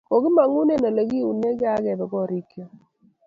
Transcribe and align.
Kikimongu 0.09 0.59
eng 0.73 0.83
Ole 0.89 1.03
kiunekei 1.09 1.71
akebe 1.73 2.05
gorikcho 2.11 2.63